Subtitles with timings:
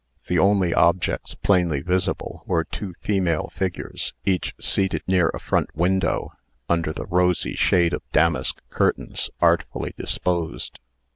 [0.25, 6.31] The only objects plainly visible were two female figures, each seated near a front window,
[6.67, 10.79] under the rosy shade of damask curtains artfully disposed.